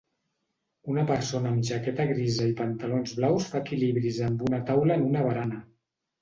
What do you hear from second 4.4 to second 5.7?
una taula en una barana